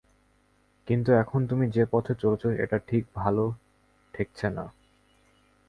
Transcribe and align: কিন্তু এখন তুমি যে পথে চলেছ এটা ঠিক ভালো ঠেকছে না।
কিন্তু 0.87 1.09
এখন 1.13 1.39
তুমি 1.47 1.65
যে 1.69 1.83
পথে 1.85 2.13
চলেছ 2.15 2.43
এটা 2.45 2.77
ঠিক 2.87 3.03
ভালো 3.15 3.43
ঠেকছে 4.13 4.47
না। 4.49 4.65